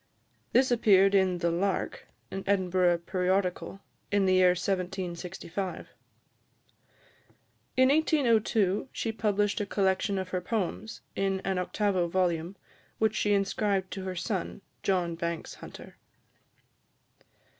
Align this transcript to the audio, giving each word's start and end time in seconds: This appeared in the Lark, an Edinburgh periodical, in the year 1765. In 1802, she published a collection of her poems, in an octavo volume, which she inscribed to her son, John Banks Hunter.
This 0.51 0.71
appeared 0.71 1.13
in 1.13 1.37
the 1.37 1.51
Lark, 1.51 2.07
an 2.31 2.43
Edinburgh 2.47 3.01
periodical, 3.05 3.81
in 4.11 4.25
the 4.25 4.33
year 4.33 4.55
1765. 4.57 5.89
In 7.77 7.89
1802, 7.89 8.89
she 8.91 9.11
published 9.11 9.61
a 9.61 9.67
collection 9.67 10.17
of 10.17 10.29
her 10.29 10.41
poems, 10.41 11.01
in 11.15 11.39
an 11.41 11.59
octavo 11.59 12.07
volume, 12.07 12.55
which 12.97 13.15
she 13.15 13.33
inscribed 13.35 13.91
to 13.91 14.03
her 14.03 14.15
son, 14.15 14.63
John 14.81 15.13
Banks 15.13 15.53
Hunter. 15.53 15.97